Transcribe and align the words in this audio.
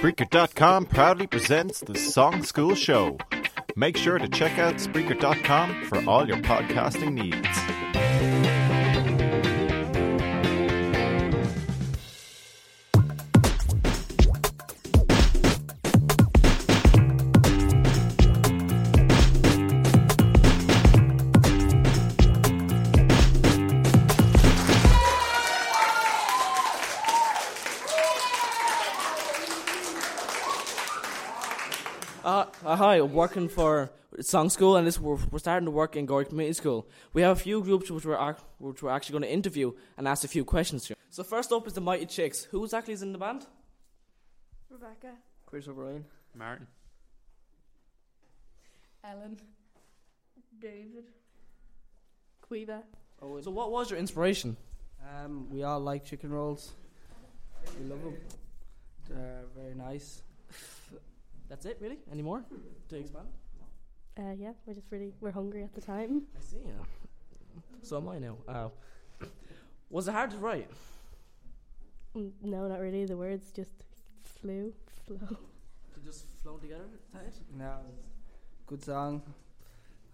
Spreaker.com 0.00 0.86
proudly 0.86 1.26
presents 1.26 1.80
the 1.80 1.94
Song 1.94 2.42
School 2.42 2.74
Show. 2.74 3.18
Make 3.76 3.98
sure 3.98 4.18
to 4.18 4.28
check 4.30 4.58
out 4.58 4.76
Spreaker.com 4.76 5.84
for 5.84 6.02
all 6.08 6.26
your 6.26 6.38
podcasting 6.38 7.12
needs. 7.12 8.39
Working 33.12 33.48
for 33.48 33.90
Song 34.20 34.50
School, 34.50 34.76
and 34.76 34.86
this 34.86 34.98
we're, 34.98 35.18
we're 35.30 35.38
starting 35.38 35.66
to 35.66 35.70
work 35.70 35.96
in 35.96 36.06
Gorey 36.06 36.24
Community 36.24 36.52
School. 36.54 36.88
We 37.12 37.22
have 37.22 37.36
a 37.36 37.40
few 37.40 37.62
groups 37.62 37.90
which 37.90 38.04
we're, 38.04 38.34
which 38.58 38.82
we're 38.82 38.90
actually 38.90 39.12
going 39.12 39.22
to 39.22 39.32
interview 39.32 39.72
and 39.96 40.08
ask 40.08 40.24
a 40.24 40.28
few 40.28 40.44
questions 40.44 40.84
to. 40.86 40.96
So 41.10 41.22
first 41.22 41.52
up 41.52 41.66
is 41.66 41.72
the 41.72 41.80
Mighty 41.80 42.06
Chicks. 42.06 42.44
Who 42.44 42.64
exactly 42.64 42.94
is 42.94 43.02
in 43.02 43.12
the 43.12 43.18
band? 43.18 43.46
Rebecca. 44.68 45.14
Chris 45.46 45.66
O'Brien. 45.68 46.04
Martin. 46.34 46.66
Ellen. 49.04 49.36
David. 50.60 51.04
Caoimhe. 52.48 52.82
Oh, 53.22 53.40
so 53.40 53.50
what 53.50 53.70
was 53.70 53.90
your 53.90 53.98
inspiration? 53.98 54.56
Um, 55.02 55.48
we 55.50 55.62
all 55.62 55.80
like 55.80 56.04
chicken 56.04 56.30
rolls. 56.30 56.72
We 57.78 57.86
love 57.86 58.02
them. 58.02 58.16
They're 59.08 59.44
very 59.56 59.74
nice. 59.74 60.22
That's 61.50 61.66
it, 61.66 61.76
really? 61.80 61.98
Any 62.10 62.22
more 62.22 62.42
to 62.88 62.96
expand? 62.96 63.26
Uh, 64.16 64.32
yeah, 64.38 64.52
we're 64.66 64.74
just 64.74 64.86
really 64.90 65.12
we're 65.20 65.32
hungry 65.32 65.62
at 65.64 65.74
the 65.74 65.80
time. 65.80 66.22
I 66.38 66.40
see. 66.42 66.58
Yeah. 66.64 66.84
So 67.82 67.96
am 67.98 68.08
I 68.08 68.18
now. 68.18 68.36
Uh, 68.48 68.68
was 69.90 70.06
it 70.08 70.12
hard 70.12 70.30
to 70.30 70.36
write? 70.38 70.70
Mm, 72.16 72.30
No, 72.42 72.68
not 72.68 72.80
really. 72.80 73.04
The 73.04 73.16
words 73.16 73.50
just 73.50 73.72
flew, 74.22 74.72
flow. 75.06 75.18
To 75.26 76.00
just 76.04 76.24
flow 76.42 76.56
together? 76.58 76.84
Is 76.94 77.00
that 77.12 77.22
it? 77.26 77.34
No, 77.58 77.72
good 78.66 78.82
song. 78.84 79.22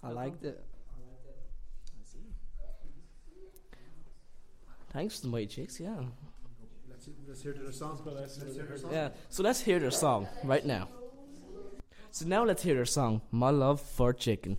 I 0.03 0.07
Well 0.09 0.17
liked 0.17 0.45
it. 0.45 0.65
I 2.01 2.05
see. 2.05 2.19
Thanks 4.93 5.17
to 5.17 5.23
the 5.23 5.29
Mighty 5.29 5.47
Chicks, 5.47 5.79
yeah. 5.81 5.97
Let's, 6.89 7.09
let's 7.29 7.43
hear 7.43 7.53
their 7.53 7.73
song. 7.73 8.01
Let's, 8.07 8.39
let's 8.41 8.55
hear 8.57 8.65
their 8.65 8.79
song. 8.79 8.91
Yeah. 8.93 9.09
So 9.29 9.43
let's 9.43 9.61
hear 9.61 9.79
their 9.79 9.91
song 9.91 10.29
right 10.45 10.65
now. 10.65 10.89
So 12.17 12.25
now 12.25 12.45
let's 12.47 12.63
hear 12.63 12.75
their 12.75 12.87
song, 12.87 13.21
My 13.31 13.51
Love 13.51 13.79
for 13.79 14.15
Chicken. 14.15 14.57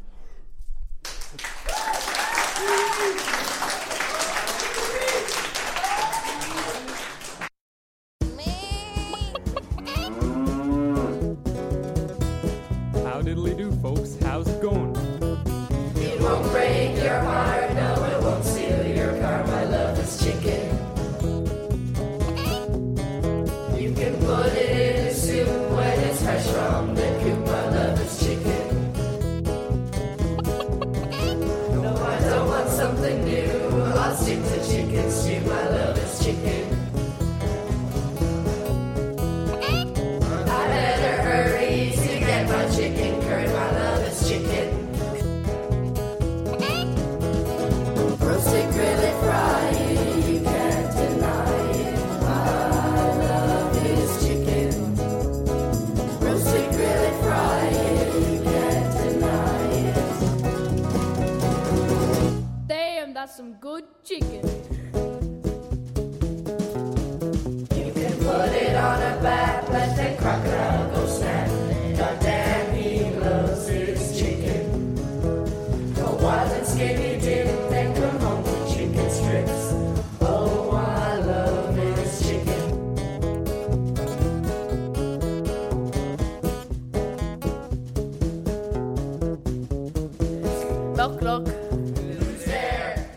Knock 90.98 91.22
knock. 91.22 91.48
Who's 91.48 92.46
there? 92.46 93.08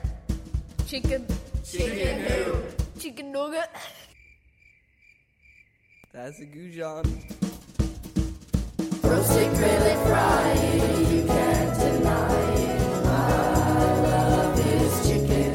Chicken. 0.87 1.27
Chicken 1.65 2.21
who? 2.21 2.63
Chicken 3.01 3.33
nugget. 3.33 3.71
That's 6.13 6.41
a 6.41 6.45
goujon. 6.45 7.07
Roasted, 9.03 9.57
really 9.57 9.97
fried, 10.05 10.59
you 11.11 11.25
can't 11.25 11.75
deny 11.81 12.53
it. 12.53 12.81
My 13.03 13.95
love 14.03 14.59
is 14.61 14.95
chicken. 15.09 15.53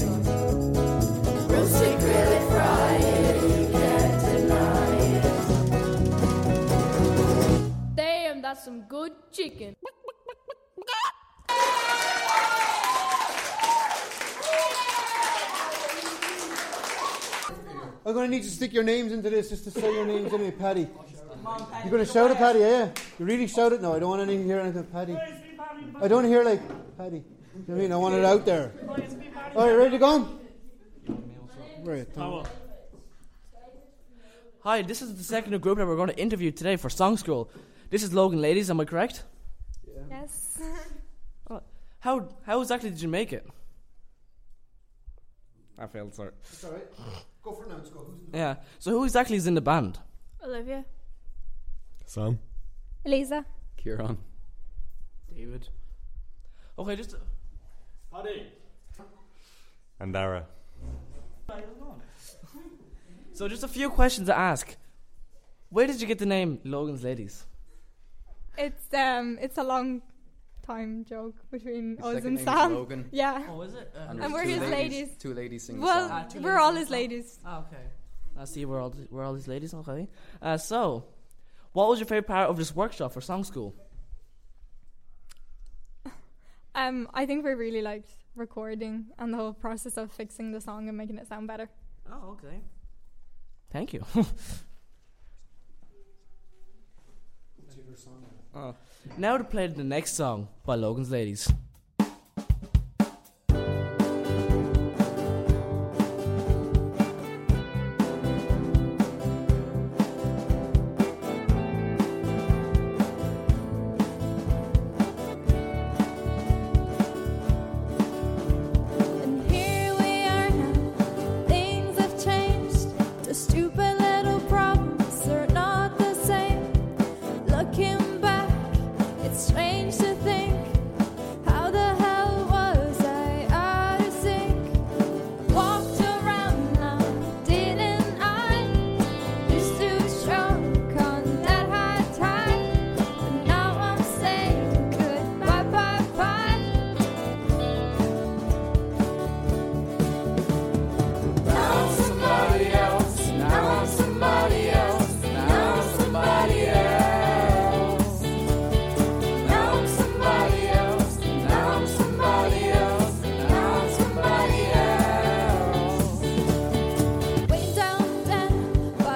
Roasted, 1.48 2.02
really 2.02 2.42
fried, 2.50 3.04
you 3.44 3.68
can't 3.72 4.18
deny 4.26 4.98
it. 5.14 5.30
Damn, 7.96 8.42
that's 8.42 8.64
some 8.66 8.82
good 8.90 9.14
chicken. 9.32 9.75
Going 18.16 18.32
to 18.32 18.36
need 18.36 18.44
you 18.44 18.50
to 18.50 18.56
stick 18.56 18.74
your 18.74 18.84
names 18.84 19.12
into 19.12 19.30
this 19.30 19.50
just 19.50 19.64
to 19.66 19.72
say 19.72 19.94
your 19.94 20.06
names 20.06 20.34
anyway, 20.34 20.52
Paddy. 20.52 20.88
You're 21.84 21.92
going 21.92 22.06
to 22.06 22.12
shout 22.12 22.32
it, 22.32 22.38
Paddy, 22.38 22.60
yeah? 22.60 22.90
You 23.20 23.26
really 23.26 23.48
shout 23.48 23.74
it? 23.74 23.82
No, 23.82 23.94
I 23.94 24.00
don't 24.00 24.10
want 24.10 24.28
to 24.28 24.44
hear 24.44 24.60
anything, 24.60 24.86
Paddy. 24.86 25.16
I 25.16 26.08
don't 26.08 26.24
want 26.24 26.26
to 26.26 26.30
hear 26.30 26.44
like 26.44 26.62
Paddy. 26.98 27.18
You 27.18 27.24
know 27.24 27.64
what 27.66 27.76
I 27.76 27.80
mean? 27.80 27.92
I 27.92 27.96
want 27.98 28.16
it 28.16 28.26
out 28.26 28.46
there. 28.46 28.72
All 29.56 29.68
right, 29.68 29.76
ready 29.76 29.92
to 29.92 29.98
go? 29.98 30.30
Right. 31.84 32.08
thank- 32.14 32.48
Hi, 34.62 34.82
this 34.82 35.02
is 35.04 35.16
the 35.16 35.24
second 35.24 35.62
group 35.62 35.78
that 35.78 35.86
we're 35.86 35.96
going 35.96 36.10
to 36.10 36.18
interview 36.18 36.52
today 36.52 36.76
for 36.76 36.90
Song 36.90 37.18
School. 37.18 37.52
This 37.92 38.02
is 38.02 38.14
Logan 38.14 38.42
Ladies, 38.42 38.72
am 38.72 38.80
I 38.80 38.86
correct? 38.86 39.24
Yes. 40.10 40.60
How 42.00 42.30
how 42.46 42.62
exactly 42.62 42.92
did 42.92 43.02
you 43.02 43.08
make 43.08 43.34
it? 43.34 43.48
I 45.80 45.88
failed, 45.88 46.14
sorry. 46.14 46.30
It's 46.44 46.64
all 46.64 46.72
right. 46.72 46.88
Go 47.46 47.54
for 47.54 47.64
it 47.64 47.70
now. 47.70 47.76
Let's 47.78 47.92
go. 47.92 48.00
Who's 48.00 48.20
in 48.26 48.32
the 48.32 48.38
Yeah. 48.38 48.56
So 48.80 48.90
who 48.92 49.04
exactly 49.04 49.38
is 49.38 49.46
in 49.46 49.54
the 49.54 49.62
band? 49.62 50.00
Olivia. 50.44 50.84
Sam. 52.06 52.40
Elisa. 53.06 53.46
Kieran. 53.78 54.18
David. 55.32 55.70
Okay, 56.80 56.96
just 56.96 57.16
And 60.00 60.12
Dara. 60.12 60.48
so 63.34 63.48
just 63.48 63.64
a 63.64 63.68
few 63.68 63.90
questions 63.92 64.28
to 64.28 64.36
ask. 64.36 64.76
Where 65.70 65.86
did 65.86 66.02
you 66.02 66.08
get 66.08 66.18
the 66.18 66.26
name 66.26 66.60
Logan's 66.64 67.04
Ladies? 67.04 67.46
It's 68.58 68.92
um 68.94 69.38
it's 69.40 69.58
a 69.60 69.64
long 69.64 70.02
time 70.66 71.06
joke 71.06 71.36
between 71.52 71.98
His 71.98 72.06
us 72.06 72.26
and 72.26 72.40
Sam. 72.40 72.74
Logan. 72.74 73.10
Yeah. 73.12 73.44
Oh, 73.50 73.62
is 73.62 73.74
it? 73.74 73.94
Uh, 73.96 74.00
And 74.10 74.20
there's 74.22 74.32
we're 74.34 74.44
his 74.44 74.60
ladies. 74.70 75.10
Two 75.20 75.34
ladies 75.34 75.64
sing 75.66 75.80
Well, 75.82 76.08
song. 76.10 76.12
Ah, 76.12 76.28
we're 76.36 76.42
ladies 76.42 76.60
all 76.60 76.74
his 76.74 76.90
ladies. 76.90 77.40
Ah, 77.46 77.60
okay. 77.68 77.84
I 78.38 78.46
see. 78.46 78.66
We're 78.66 78.82
all 78.82 78.94
we're 79.12 79.24
all 79.24 79.34
these 79.34 79.48
ladies. 79.48 79.74
Okay. 79.74 80.08
Uh, 80.42 80.58
so, 80.58 81.06
what 81.74 81.88
was 81.90 82.00
your 82.00 82.08
favorite 82.08 82.28
part 82.28 82.50
of 82.50 82.58
this 82.58 82.76
workshop 82.76 83.14
for 83.14 83.22
song 83.22 83.44
school? 83.44 83.74
Um, 86.78 87.08
I 87.14 87.26
think 87.26 87.46
we 87.46 87.52
really 87.54 87.82
liked 87.82 88.10
recording 88.36 89.06
and 89.18 89.32
the 89.32 89.38
whole 89.38 89.54
process 89.54 89.96
of 89.96 90.12
fixing 90.12 90.52
the 90.52 90.60
song 90.60 90.90
and 90.90 90.98
making 90.98 91.18
it 91.18 91.26
sound 91.26 91.48
better. 91.48 91.70
Oh, 92.12 92.32
okay. 92.36 92.60
Thank 93.72 93.94
you. 93.94 94.04
Uh, 98.54 98.72
now 99.18 99.38
to 99.38 99.44
play 99.44 99.68
the 99.68 99.84
next 99.84 100.16
song 100.16 100.48
by 100.66 100.76
Logan's 100.76 101.12
Ladies. 101.12 101.52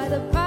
The 0.09 0.38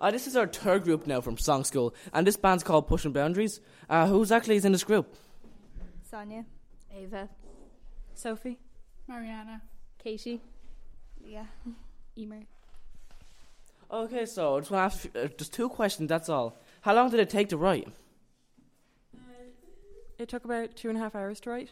Uh, 0.00 0.10
this 0.10 0.26
is 0.26 0.36
our 0.36 0.46
third 0.46 0.84
group 0.84 1.06
now 1.06 1.20
from 1.20 1.36
Song 1.36 1.64
School, 1.64 1.94
and 2.12 2.26
this 2.26 2.36
band's 2.36 2.62
called 2.62 2.86
Pushing 2.86 3.12
Boundaries. 3.12 3.60
Uh, 3.90 4.06
who's 4.06 4.30
actually 4.30 4.56
is 4.56 4.64
in 4.64 4.72
this 4.72 4.84
group? 4.84 5.12
Sonia, 6.08 6.44
Ava. 6.94 7.28
Sophie, 8.14 8.58
Mariana. 9.08 9.62
Katie. 9.98 10.40
Leah, 11.24 11.48
Emer. 12.18 12.42
Okay, 13.90 14.26
so 14.26 14.56
I 14.56 14.60
just 14.60 14.70
want 14.70 14.92
to 14.92 14.96
ask 14.96 15.16
uh, 15.16 15.28
just 15.36 15.52
two 15.52 15.68
questions. 15.68 16.08
That's 16.08 16.28
all. 16.28 16.56
How 16.82 16.94
long 16.94 17.10
did 17.10 17.20
it 17.20 17.30
take 17.30 17.48
to 17.48 17.56
write? 17.56 17.88
It 20.18 20.28
took 20.28 20.44
about 20.44 20.76
two 20.76 20.88
and 20.88 20.98
a 20.98 21.00
half 21.00 21.14
hours 21.14 21.40
to 21.40 21.50
write. 21.50 21.70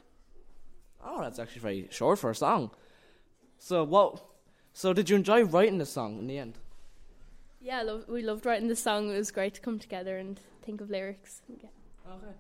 Oh, 1.05 1.21
that's 1.21 1.39
actually 1.39 1.61
very 1.61 1.89
short 1.91 2.19
for 2.19 2.31
a 2.31 2.35
song. 2.35 2.71
So 3.59 3.85
what? 3.85 4.25
So 4.73 4.93
did 4.93 5.11
you 5.11 5.17
enjoy 5.17 5.45
writing 5.45 5.79
the 5.79 5.87
song 5.87 6.19
in 6.19 6.27
the 6.27 6.39
end? 6.39 6.59
Yeah, 7.67 7.83
lo- 7.83 8.05
we 8.07 8.23
loved 8.23 8.47
writing 8.47 8.69
the 8.69 8.77
song. 8.77 9.11
It 9.11 9.19
was 9.19 9.33
great 9.33 9.55
to 9.55 9.61
come 9.61 9.81
together 9.81 10.19
and 10.19 10.39
think 10.63 10.81
of 10.81 10.89
lyrics. 10.89 11.43
Okay. 11.53 11.69
Okay. 12.09 12.33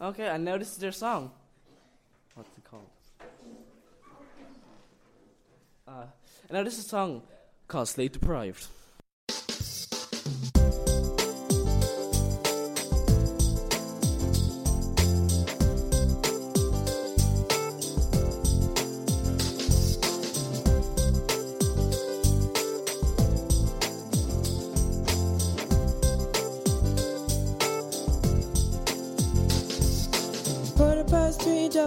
Okay, 0.00 0.28
this 0.56 0.72
is 0.72 0.78
their 0.78 0.92
song. 0.92 1.30
What's 2.36 2.48
it 2.56 2.64
called? 2.64 2.86
Uh, 5.86 6.06
now 6.50 6.62
this 6.62 6.78
is 6.78 6.86
a 6.86 6.88
song 6.88 7.22
called 7.68 7.88
"Sleep 7.88 8.12
Deprived." 8.12 8.66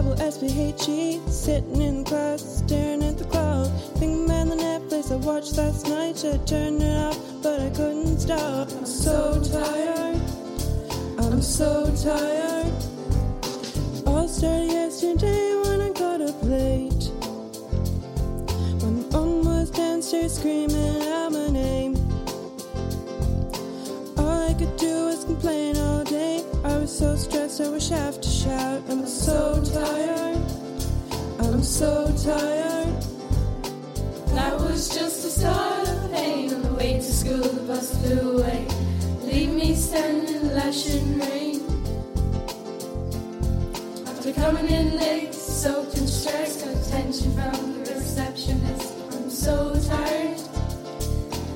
Double 0.02 0.16
SPHE. 0.16 1.20
Sitting 1.28 1.82
in 1.82 2.04
class, 2.04 2.62
staring 2.64 3.02
at 3.02 3.18
the 3.18 3.24
cloud. 3.24 3.68
Thinking 3.98 4.24
about 4.24 4.48
the 4.48 4.56
Netflix 4.56 5.12
I 5.12 5.16
watched 5.16 5.56
last 5.58 5.88
night. 5.88 6.18
Should 6.18 6.46
turn 6.46 6.80
it 6.80 6.96
off, 6.96 7.18
but 7.42 7.60
I 7.60 7.68
couldn't 7.70 8.18
stop. 8.18 8.70
I'm 8.72 8.86
so 8.86 9.42
tired. 9.42 10.20
I'm 11.18 11.42
so 11.42 11.84
tired. 12.02 12.72
All 14.06 14.26
started 14.26 14.72
yesterday 14.72 15.60
when 15.64 15.80
I 15.82 15.90
got 15.92 16.22
up 16.22 16.42
late. 16.44 17.04
When 18.80 19.06
mom 19.10 19.44
was 19.44 19.70
downstairs 19.70 20.38
screaming 20.38 21.02
out 21.12 21.32
my 21.32 21.50
name. 21.50 21.94
All 24.16 24.48
I 24.48 24.54
could 24.54 24.76
do 24.78 25.06
was 25.06 25.24
complain 25.24 25.76
all 25.76 26.04
day. 26.04 26.42
I 26.64 26.78
was 26.78 26.96
so 26.96 27.16
stressed, 27.16 27.60
I 27.60 27.68
wish 27.68 27.92
I 27.92 27.96
have 27.96 28.20
to 28.20 28.29
I'm 28.46 29.06
so 29.06 29.62
tired. 29.62 30.38
I'm 31.40 31.62
so 31.62 32.06
tired. 32.24 33.02
That 34.28 34.58
was 34.58 34.88
just 34.88 35.22
the 35.24 35.30
start 35.30 35.86
of 35.86 36.10
pain. 36.10 36.54
On 36.54 36.62
the 36.62 36.72
way 36.72 36.94
to 36.94 37.02
school, 37.02 37.36
the 37.36 37.60
bus 37.66 37.94
flew 38.00 38.38
away. 38.38 38.66
Leave 39.24 39.50
me 39.50 39.74
standing 39.74 40.34
in 40.34 40.48
the 40.48 40.54
lashing 40.54 41.18
rain. 41.18 41.60
After 44.08 44.32
coming 44.32 44.68
in 44.68 44.96
late, 44.96 45.34
soaked 45.34 45.98
and 45.98 46.08
stressed, 46.08 46.64
got 46.64 46.74
attention 46.74 47.34
from 47.34 47.74
the 47.74 47.92
receptionist. 47.92 48.94
I'm 49.12 49.28
so 49.28 49.74
tired. 49.86 50.40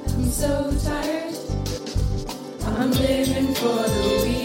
I'm 0.09 0.27
so 0.27 0.71
tired. 0.85 1.35
I'm 2.67 2.91
living 2.91 3.55
for 3.55 3.89
the 3.89 4.23
weekend. 4.23 4.44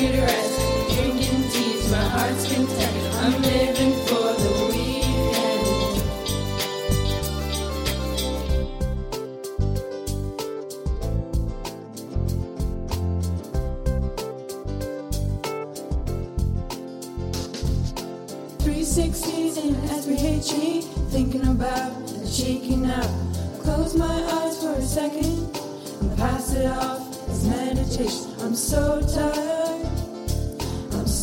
Get 0.00 0.14
my 0.14 0.20
rest. 0.20 0.56
My 1.90 1.96
heart's 1.96 2.44
content. 2.50 3.14
I'm 3.16 3.34
living 3.42 3.92
for 4.06 4.28
the 4.40 4.50
weekend. 4.70 5.64
Three 18.60 18.84
sixties 18.84 19.56
in 19.58 19.74
SPHE, 19.88 20.82
thinking 21.10 21.46
about 21.46 21.92
and 22.12 22.28
shaking 22.28 22.86
out. 22.86 23.10
Close 23.62 23.94
my 23.96 24.06
eyes 24.06 24.56
for 24.62 24.74
a 24.74 24.82
second 24.82 25.56
and 26.00 26.16
pass 26.16 26.54
it 26.54 26.66
off 26.66 27.28
as 27.28 27.44
meditation. 27.46 28.32
I'm 28.40 28.54
so 28.54 29.00
tired, 29.02 29.59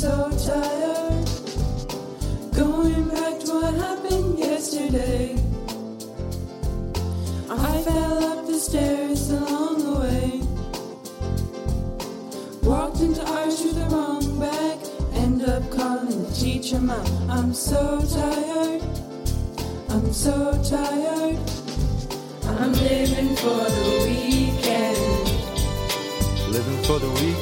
so 0.07 0.29
tired. 0.51 1.27
Going 2.55 3.03
back 3.09 3.39
to 3.45 3.51
what 3.59 3.73
happened 3.85 4.39
yesterday. 4.39 5.35
I 7.49 7.81
fell 7.87 8.17
up 8.31 8.47
the 8.47 8.59
stairs 8.67 9.29
along 9.31 9.75
the 9.87 9.95
way. 10.03 10.29
Walked 12.69 13.01
into 13.01 13.23
ours 13.35 13.57
with 13.63 13.75
the 13.81 13.87
wrong 13.93 14.25
bag. 14.39 14.77
End 15.23 15.41
up 15.43 15.63
calling 15.77 16.23
the 16.23 16.31
teacher 16.31 16.79
mom. 16.79 17.07
I'm 17.29 17.53
so 17.53 17.81
tired. 18.17 18.81
I'm 19.89 20.13
so 20.13 20.35
tired. 20.75 21.37
I'm 22.59 22.71
living 22.89 23.31
for 23.41 23.63
the 23.75 23.85
weekend. 24.05 24.99
Living 26.55 26.81
for 26.87 26.99
the 26.99 27.09
weekend. 27.19 27.36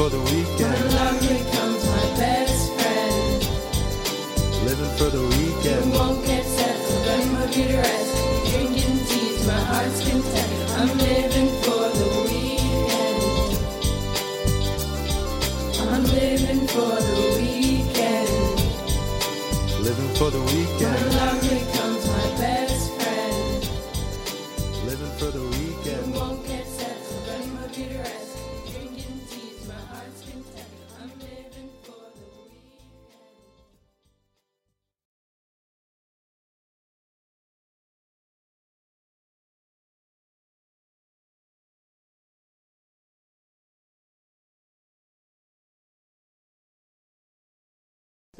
For 0.00 0.08
the 0.08 0.20
weekend. 0.32 0.94
love 0.94 1.20
becomes 1.20 1.84
my 1.84 2.06
best 2.16 2.72
friend. 2.72 3.44
Living 4.64 4.92
for 4.96 5.10
the 5.16 5.20
You 5.20 5.28
weekend. 5.36 5.92
won't 5.92 6.24
get 6.24 6.44
settled, 6.46 7.04
but 7.04 7.22
my 7.34 7.44
good 7.54 7.72
rest. 7.74 8.12
Drinking 8.50 8.98
teas, 9.08 9.46
my 9.46 9.60
heart's 9.70 10.00
content. 10.08 10.50
I'm 10.78 10.90
living 10.96 11.50
for 11.64 11.84
the 12.00 12.08
weekend. 12.24 13.20
I'm 15.92 16.04
living 16.18 16.62
for 16.74 16.94
the 17.08 17.16
weekend. 17.36 18.30
Living 19.84 20.10
for 20.18 20.30
the 20.30 20.40
weekend. 20.40 20.59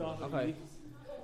Okay. 0.01 0.55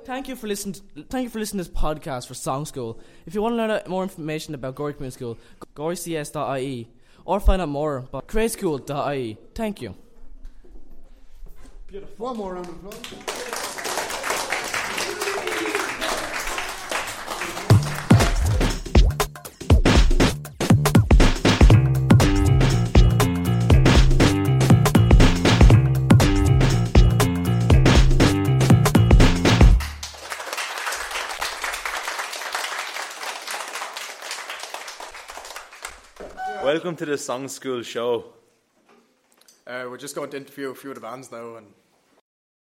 Thank 0.04 0.28
you 0.28 0.36
for 0.36 0.46
listening. 0.46 0.76
Thank 1.08 1.24
you 1.24 1.30
for 1.30 1.38
listening 1.38 1.64
to 1.64 1.70
this 1.70 1.80
podcast 1.80 2.28
for 2.28 2.34
Song 2.34 2.64
School. 2.64 3.00
If 3.26 3.34
you 3.34 3.42
want 3.42 3.54
to 3.54 3.56
learn 3.56 3.70
out 3.70 3.88
more 3.88 4.02
information 4.02 4.54
about 4.54 4.74
Gorey 4.76 4.94
Community 4.94 5.16
School, 5.16 5.38
go 5.74 5.84
gorycs.ie 5.84 6.88
or 7.24 7.40
find 7.40 7.60
out 7.60 7.68
more 7.68 7.96
about 7.98 8.28
createschool.ie. 8.28 9.36
Thank 9.54 9.82
you. 9.82 9.94
One 12.18 12.36
more 12.36 12.54
round 12.54 12.68
of 12.68 12.84
applause. 12.84 13.55
Welcome 36.86 37.04
to 37.04 37.06
the 37.06 37.18
Song 37.18 37.48
School 37.48 37.82
show. 37.82 38.26
Uh, 39.66 39.86
we're 39.90 39.96
just 39.96 40.14
going 40.14 40.30
to 40.30 40.36
interview 40.36 40.70
a 40.70 40.74
few 40.76 40.90
of 40.90 40.94
the 40.94 41.00
bands 41.00 41.32
now, 41.32 41.56
and 41.56 41.66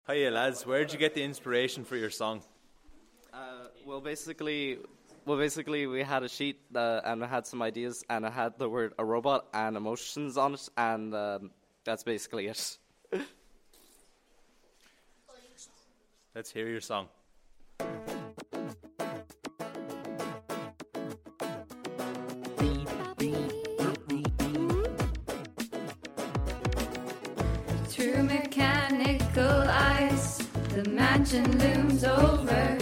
Hiya 0.08 0.30
lads, 0.30 0.64
where'd 0.64 0.94
you 0.94 1.00
get 1.00 1.16
the 1.16 1.24
inspiration 1.24 1.84
for 1.84 1.96
your 1.96 2.12
song? 2.12 2.44
Uh, 3.34 3.70
well, 3.84 4.00
basically, 4.00 4.78
well, 5.26 5.40
basically, 5.40 5.88
we 5.88 6.04
had 6.04 6.22
a 6.22 6.30
sheet 6.30 6.60
uh, 6.76 7.02
and 7.04 7.24
I 7.24 7.28
had 7.28 7.48
some 7.48 7.64
ideas, 7.64 8.06
and 8.12 8.24
I 8.24 8.30
had 8.30 8.60
the 8.60 8.70
word 8.70 8.94
a 9.00 9.04
robot 9.04 9.48
and 9.56 9.76
emotions 9.76 10.38
on 10.38 10.54
it, 10.54 10.70
and 10.78 11.16
um, 11.16 11.50
that's 11.84 12.04
basically 12.04 12.46
it. 12.46 12.78
Let's 16.36 16.52
hear 16.52 16.70
your 16.70 16.82
song. 16.82 17.08
Mansion 31.32 31.60
looms 31.60 32.04
over 32.04 32.78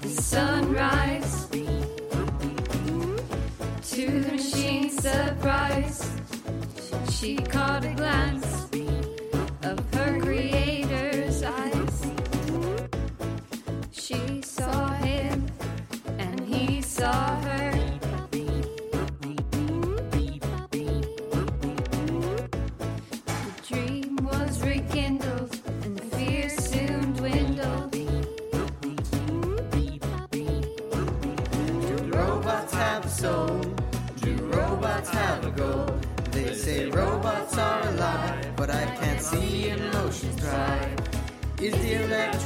the 0.00 0.08
sunrise. 0.08 1.46
To 3.90 4.20
the 4.20 4.32
machine's 4.32 5.02
surprise, 5.02 6.10
she 7.10 7.36
caught 7.36 7.84
a 7.84 7.94
glance 7.94 8.63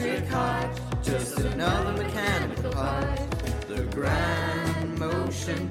electric 0.01 0.29
just 1.03 1.39
another 1.41 2.03
mechanical 2.03 2.71
part? 2.71 3.31
The 3.67 3.83
grand 3.91 4.99
motion 4.99 5.69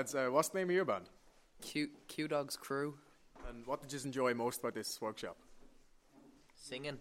lads, 0.00 0.14
uh, 0.14 0.28
what's 0.30 0.48
the 0.48 0.58
name 0.58 0.70
of 0.70 0.74
your 0.74 0.86
band? 0.86 1.10
Q 1.60 1.88
Q 2.08 2.26
Dog's 2.26 2.56
crew. 2.56 2.94
And 3.46 3.66
what 3.66 3.82
did 3.82 3.92
you 3.92 4.00
enjoy 4.02 4.32
most 4.32 4.60
about 4.60 4.74
this 4.74 4.98
workshop? 4.98 5.36
Singing. 6.54 6.96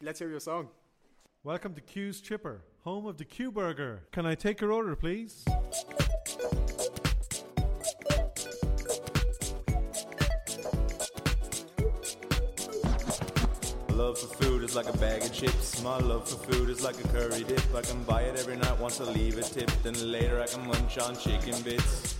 Let's 0.00 0.18
hear 0.18 0.28
your 0.28 0.40
song. 0.40 0.68
Welcome 1.44 1.72
to 1.74 1.80
Q's 1.80 2.20
Chipper, 2.20 2.64
home 2.82 3.06
of 3.06 3.16
the 3.16 3.24
Q 3.24 3.52
Burger. 3.52 4.08
Can 4.10 4.26
I 4.26 4.34
take 4.34 4.60
your 4.60 4.72
order, 4.72 4.96
please? 4.96 5.44
My 13.88 13.94
love 13.94 14.18
for 14.18 14.34
food 14.42 14.64
is 14.64 14.74
like 14.74 14.88
a 14.88 14.98
bag 14.98 15.22
of 15.22 15.32
chips. 15.32 15.80
My 15.84 15.98
love 15.98 16.28
for 16.28 16.52
food 16.52 16.70
is 16.70 16.82
like 16.82 16.98
a 17.04 17.08
curry 17.08 17.44
dip. 17.44 17.62
I 17.72 17.82
can 17.82 18.02
buy 18.02 18.22
it 18.22 18.36
every 18.36 18.56
night 18.56 18.80
once 18.80 19.00
I 19.00 19.04
leave 19.04 19.38
a 19.38 19.42
tip. 19.42 19.70
Then 19.84 19.94
later 20.10 20.40
I 20.40 20.46
can 20.46 20.66
munch 20.66 20.98
on 20.98 21.16
chicken 21.16 21.60
bits. 21.62 22.11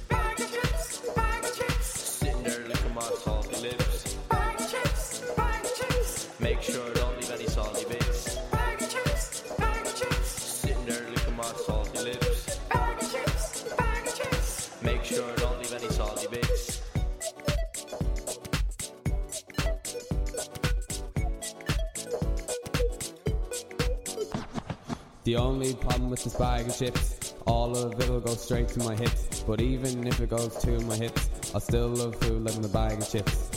Problem 25.83 26.11
with 26.11 26.23
this 26.23 26.35
bag 26.37 26.69
of 26.69 26.77
chips, 26.77 27.35
all 27.47 27.77
of 27.77 27.99
it 28.01 28.09
will 28.09 28.21
go 28.21 28.35
straight 28.35 28.69
to 28.69 28.79
my 28.81 28.95
hips. 28.95 29.45
But 29.47 29.61
even 29.61 30.07
if 30.07 30.21
it 30.21 30.31
goes 30.31 30.57
to 30.59 30.79
my 30.81 30.97
hips, 30.97 31.29
I 31.55 31.59
still 31.59 31.89
love 31.89 32.15
food 32.17 32.45
like 32.45 32.61
the 32.61 32.69
bag 32.69 33.03
of 33.03 33.09
chips. 33.09 33.52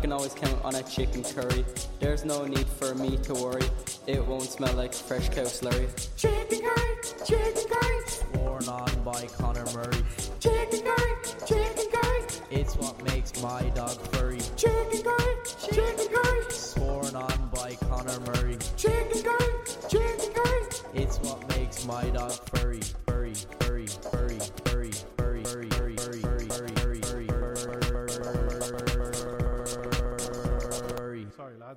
Can 0.00 0.12
always 0.12 0.32
count 0.32 0.64
on 0.64 0.74
a 0.76 0.82
chicken 0.84 1.22
curry. 1.22 1.62
There's 2.00 2.24
no 2.24 2.46
need 2.46 2.66
for 2.66 2.94
me 2.94 3.18
to 3.18 3.34
worry, 3.34 3.62
it 4.06 4.24
won't 4.26 4.44
smell 4.44 4.72
like 4.74 4.94
fresh 4.94 5.28
cow 5.28 5.42
slurry. 5.42 5.88
Chicken 6.16 6.60
curry, 6.60 6.96
chicken 7.26 7.64
curry, 7.70 8.00
Sworn 8.06 8.66
on 8.68 9.04
by 9.04 9.26
Conor 9.36 9.66
Murray. 9.74 10.02
chicken 10.40 10.80
curry, 10.80 11.12
chicken 11.46 11.86
curry, 11.92 12.22
It's 12.50 12.76
what 12.76 13.02
makes 13.04 13.42
my 13.42 13.62
dog 13.74 14.00
furry. 14.12 14.40
chicken 14.56 15.02
curry, 15.02 15.34
chicken 15.70 16.08
curry, 16.14 16.44
Sworn 16.50 17.14
on 17.14 17.50
by 17.54 17.74
Conor 17.74 18.20
Murray. 18.20 18.56
chicken 18.78 19.22
curry, 19.22 19.52
chicken 19.90 20.32
curry. 20.32 20.62
It's 20.94 21.18
what 21.18 21.46
makes 21.56 21.84
my 21.84 22.04
dog 22.08 22.32
furry. 22.48 22.80
Furry, 23.06 23.34
furry, 23.60 23.86
furry, 23.86 23.86
furry, 24.10 24.29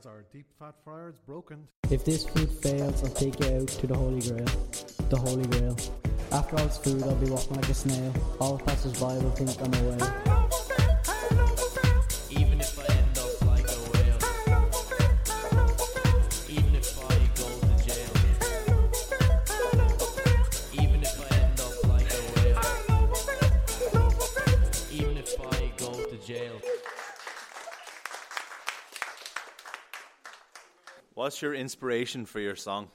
Our 0.05 0.25
deep 0.33 0.45
fat 0.59 0.75
fryer 0.83 1.09
is 1.09 1.15
broken. 1.25 1.65
If 1.89 2.03
this 2.03 2.25
food 2.25 2.51
fails, 2.51 3.03
I'll 3.03 3.09
take 3.11 3.39
you 3.39 3.55
out 3.55 3.67
to 3.69 3.87
the 3.87 3.95
Holy 3.95 4.19
Grail. 4.19 4.45
The 5.09 5.15
Holy 5.15 5.45
Grail. 5.47 5.77
After 6.33 6.57
all 6.57 6.65
this 6.65 6.77
food, 6.77 7.03
I'll 7.03 7.15
be 7.15 7.29
walking 7.29 7.55
like 7.55 7.69
a 7.69 7.73
snail. 7.73 8.13
All 8.39 8.57
passers 8.57 8.99
by 8.99 9.13
will 9.13 9.31
think 9.31 9.51
I'm 9.61 9.73
a 9.73 10.42
What's 31.23 31.41
your 31.41 31.53
inspiration 31.53 32.25
for 32.25 32.41
your 32.41 32.57
song? 32.57 32.89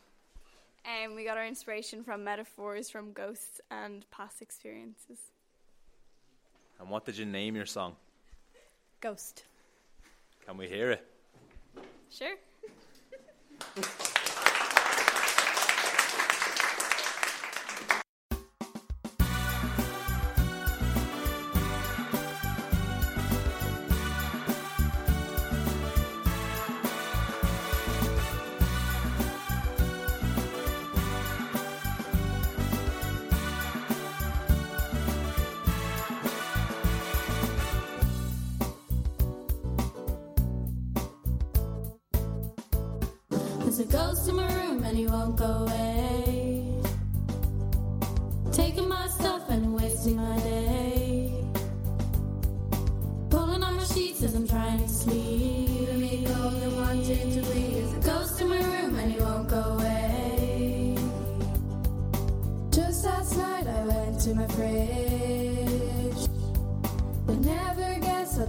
Um, 0.85 1.15
we 1.15 1.25
got 1.25 1.39
our 1.39 1.47
inspiration 1.47 2.05
from 2.05 2.25
metaphors 2.25 2.91
from 2.91 3.15
ghosts 3.15 3.59
and 3.71 4.05
past 4.11 4.43
experiences. 4.43 5.19
And 6.79 6.91
what 6.91 7.07
did 7.07 7.17
you 7.17 7.25
name 7.25 7.57
your 7.57 7.65
song? 7.65 7.97
Ghost. 9.01 9.45
Can 10.45 10.59
we 10.59 10.69
hear 10.69 10.91
it? 10.91 11.07
Sure. 12.11 12.37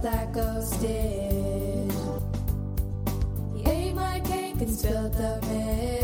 that 0.02 0.32
ghost 0.32 0.80
did. 0.80 1.92
He 3.54 3.70
ate 3.70 3.94
my 3.94 4.20
cake 4.20 4.60
and 4.60 4.70
spilled 4.70 5.12
the 5.12 5.38
milk. 5.46 5.99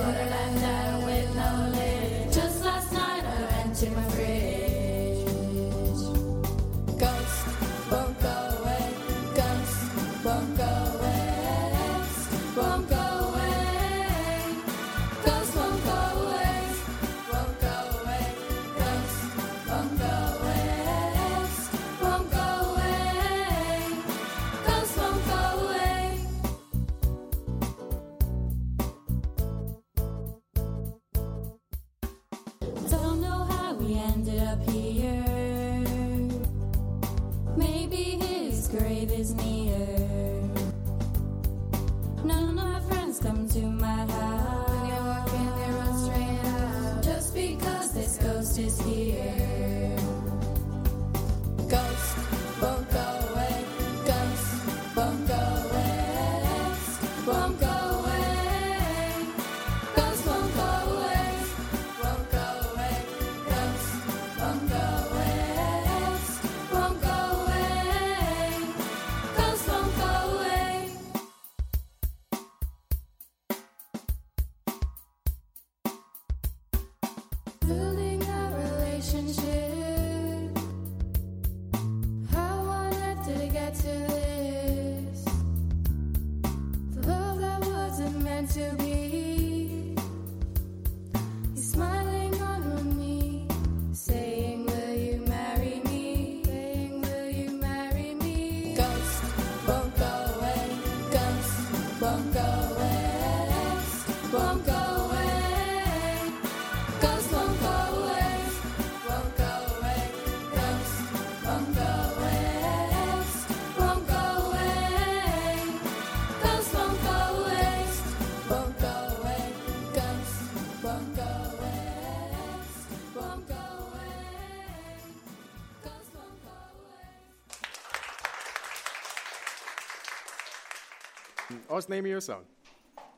What's 131.76 131.84
the 131.84 131.92
name 131.92 132.06
of 132.06 132.10
your 132.10 132.22
song? 132.22 132.44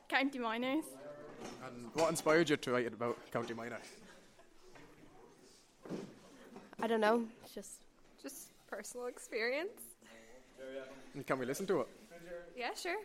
County 0.09 0.37
Miners. 0.37 0.83
And 1.65 1.89
what 1.93 2.09
inspired 2.09 2.49
you 2.49 2.57
to 2.57 2.71
write 2.73 2.87
about 2.87 3.17
County 3.31 3.53
Miners? 3.53 3.87
I 6.81 6.87
don't 6.87 6.99
know. 6.99 7.23
It's 7.41 7.53
just 7.55 7.83
just 8.21 8.49
personal 8.67 9.05
experience. 9.05 9.79
And 11.15 11.25
can 11.25 11.39
we 11.39 11.45
listen 11.45 11.67
to 11.67 11.79
it? 11.79 11.87
Yeah, 12.53 12.73
sure. 12.75 12.97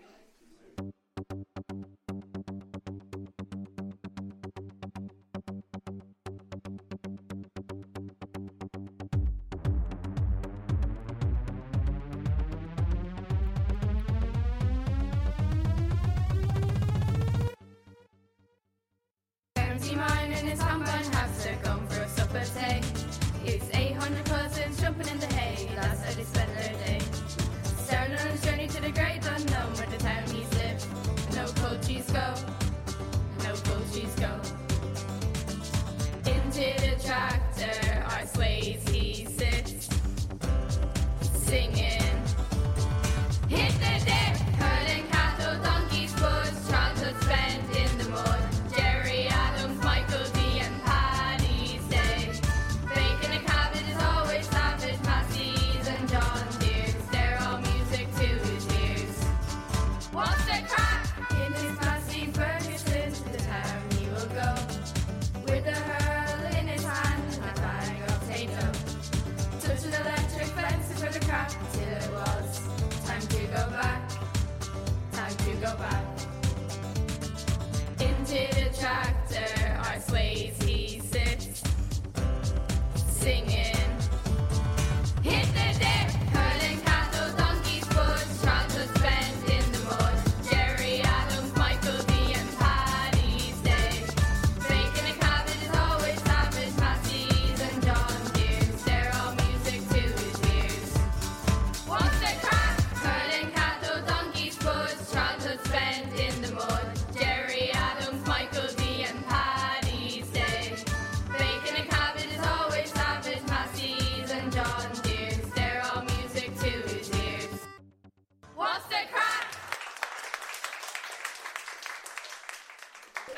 empty 19.84 19.96
mine 19.96 20.32
and 20.32 20.48
his 20.48 20.60
handbone 20.60 21.14
has 21.14 21.44
to 21.44 21.54
come 21.56 21.86
for 21.88 22.00
a 22.00 22.08
supper 22.08 22.42
take. 22.54 22.84
It's 23.44 23.68
800 23.74 24.24
persons 24.24 24.80
jumping 24.80 25.08
in 25.08 25.18
the 25.18 25.26
hay. 25.26 25.43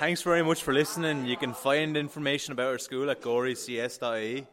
Thanks 0.06 0.22
very 0.22 0.44
much 0.44 0.62
for 0.62 0.72
listening. 0.72 1.26
You 1.26 1.36
can 1.36 1.52
find 1.52 1.96
information 1.96 2.52
about 2.52 2.68
our 2.68 2.78
school 2.78 3.10
at 3.10 3.20
gorycs.ie. 3.20 4.46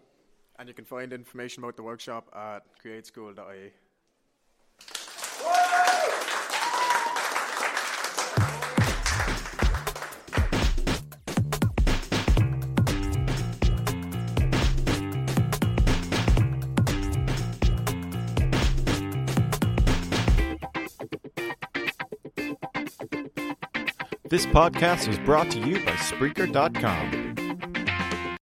And 0.58 0.68
you 0.68 0.74
can 0.74 0.84
find 0.84 1.14
information 1.14 1.64
about 1.64 1.76
the 1.76 1.84
workshop 1.84 2.28
at 2.36 2.64
createschool.ie. 2.84 3.72
This 24.34 24.48
podcast 24.48 25.08
was 25.08 25.20
brought 25.20 25.52
to 25.52 25.60
you 25.60 25.76
by 25.86 25.92
Spreaker.com. 25.92 27.23